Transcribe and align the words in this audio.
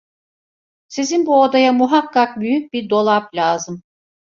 Sizin 0.87 1.25
bu 1.25 1.41
odaya 1.41 1.73
muhakkak 1.73 2.39
büyük 2.39 2.73
bir 2.73 2.89
dolap 2.89 3.35
lazım… 3.35 3.83